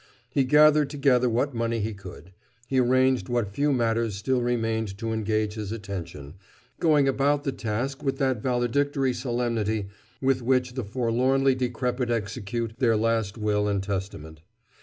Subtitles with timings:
[0.31, 2.31] He gathered together what money he could;
[2.67, 6.33] he arranged what few matters still remained to engage his attention,
[6.79, 12.97] going about the task with that valedictory solemnity with which the forlornly decrepit execute their
[12.97, 14.41] last will and testament.